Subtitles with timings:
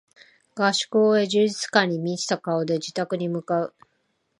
[0.55, 3.75] 合宿を終え充実感に満ちた顔で自宅に向かう